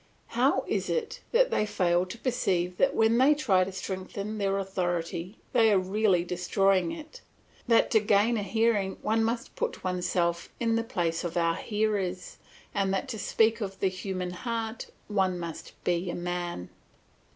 How 0.29 0.65
is 0.67 0.89
it 0.89 1.21
that 1.31 1.51
they 1.51 1.63
fail 1.63 2.07
to 2.07 2.17
perceive 2.17 2.77
that 2.77 2.95
when 2.95 3.19
they 3.19 3.35
try 3.35 3.63
to 3.63 3.71
strengthen 3.71 4.39
their 4.39 4.57
authority 4.57 5.37
they 5.53 5.71
are 5.71 5.77
really 5.77 6.23
destroying 6.23 6.91
it; 6.91 7.21
that 7.67 7.91
to 7.91 7.99
gain 7.99 8.35
a 8.35 8.41
hearing 8.41 8.97
one 9.03 9.23
must 9.23 9.55
put 9.55 9.83
oneself 9.83 10.49
in 10.59 10.75
the 10.75 10.83
place 10.83 11.23
of 11.23 11.37
our 11.37 11.53
hearers, 11.53 12.39
and 12.73 12.91
that 12.95 13.09
to 13.09 13.19
speak 13.19 13.59
to 13.59 13.67
the 13.67 13.89
human 13.89 14.31
heart, 14.31 14.87
one 15.07 15.37
must 15.37 15.73
be 15.83 16.09
a 16.09 16.15
man. 16.15 16.69